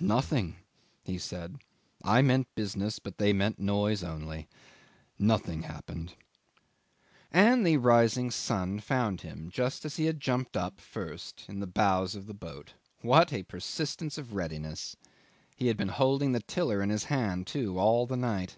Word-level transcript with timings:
"Nothing," 0.00 0.56
he 1.02 1.18
said. 1.18 1.58
"I 2.02 2.22
meant 2.22 2.48
business, 2.54 2.98
but 2.98 3.18
they 3.18 3.34
meant 3.34 3.58
noise 3.58 4.02
only. 4.02 4.48
Nothing 5.18 5.64
happened." 5.64 6.14
'And 7.30 7.66
the 7.66 7.76
rising 7.76 8.30
sun 8.30 8.80
found 8.80 9.20
him 9.20 9.50
just 9.50 9.84
as 9.84 9.96
he 9.96 10.06
had 10.06 10.20
jumped 10.20 10.56
up 10.56 10.80
first 10.80 11.44
in 11.50 11.60
the 11.60 11.66
bows 11.66 12.14
of 12.14 12.26
the 12.26 12.32
boat. 12.32 12.72
What 13.02 13.30
a 13.30 13.42
persistence 13.42 14.16
of 14.16 14.32
readiness! 14.32 14.96
He 15.54 15.66
had 15.66 15.76
been 15.76 15.88
holding 15.88 16.32
the 16.32 16.40
tiller 16.40 16.80
in 16.82 16.88
his 16.88 17.04
hand, 17.04 17.46
too, 17.46 17.78
all 17.78 18.06
the 18.06 18.16
night. 18.16 18.56